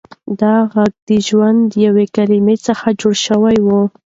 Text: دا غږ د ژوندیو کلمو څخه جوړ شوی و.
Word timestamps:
دا 0.41 0.55
غږ 0.73 0.91
د 1.07 1.09
ژوندیو 1.27 1.93
کلمو 2.15 2.55
څخه 2.67 2.87
جوړ 2.99 3.15
شوی 3.25 3.57
و. 3.65 3.67